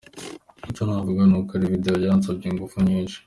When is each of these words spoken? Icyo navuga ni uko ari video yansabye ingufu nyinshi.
Icyo 0.69 0.83
navuga 0.87 1.21
ni 1.25 1.35
uko 1.39 1.51
ari 1.57 1.71
video 1.73 1.95
yansabye 2.05 2.45
ingufu 2.47 2.75
nyinshi. 2.87 3.17